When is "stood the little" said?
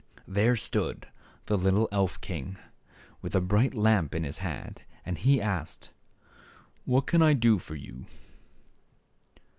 0.55-1.87